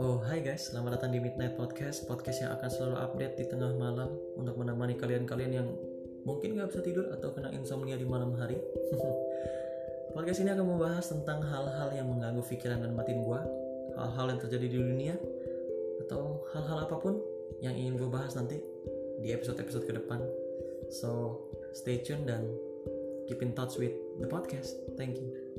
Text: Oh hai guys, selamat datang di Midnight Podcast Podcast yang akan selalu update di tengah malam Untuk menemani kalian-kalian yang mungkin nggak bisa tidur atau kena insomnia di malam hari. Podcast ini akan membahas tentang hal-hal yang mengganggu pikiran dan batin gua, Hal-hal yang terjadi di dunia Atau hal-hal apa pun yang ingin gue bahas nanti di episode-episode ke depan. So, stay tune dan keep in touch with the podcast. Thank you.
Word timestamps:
Oh 0.00 0.16
hai 0.24 0.40
guys, 0.40 0.72
selamat 0.72 0.96
datang 0.96 1.12
di 1.12 1.20
Midnight 1.20 1.60
Podcast 1.60 2.08
Podcast 2.08 2.40
yang 2.40 2.56
akan 2.56 2.72
selalu 2.72 2.96
update 3.04 3.36
di 3.36 3.44
tengah 3.52 3.76
malam 3.76 4.08
Untuk 4.32 4.56
menemani 4.56 4.96
kalian-kalian 4.96 5.52
yang 5.52 5.68
mungkin 6.24 6.56
nggak 6.56 6.72
bisa 6.72 6.80
tidur 6.80 7.12
atau 7.12 7.36
kena 7.36 7.52
insomnia 7.52 8.00
di 8.00 8.08
malam 8.08 8.32
hari. 8.32 8.56
Podcast 10.16 10.40
ini 10.40 10.56
akan 10.56 10.64
membahas 10.72 11.04
tentang 11.04 11.44
hal-hal 11.44 11.92
yang 11.92 12.08
mengganggu 12.08 12.40
pikiran 12.48 12.80
dan 12.80 12.96
batin 12.96 13.20
gua, 13.20 13.44
Hal-hal 14.00 14.32
yang 14.32 14.40
terjadi 14.40 14.72
di 14.72 14.78
dunia 14.80 15.20
Atau 16.08 16.48
hal-hal 16.56 16.88
apa 16.88 16.96
pun 16.96 17.20
yang 17.60 17.76
ingin 17.76 18.00
gue 18.00 18.08
bahas 18.08 18.32
nanti 18.40 18.56
di 19.20 19.36
episode-episode 19.36 19.84
ke 19.84 19.92
depan. 20.00 20.24
So, 20.88 21.44
stay 21.76 22.00
tune 22.00 22.24
dan 22.24 22.48
keep 23.28 23.44
in 23.44 23.52
touch 23.52 23.76
with 23.76 23.92
the 24.16 24.24
podcast. 24.24 24.80
Thank 24.96 25.20
you. 25.20 25.49